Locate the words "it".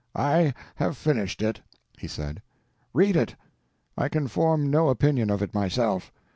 1.43-1.61, 3.15-3.35, 5.43-5.53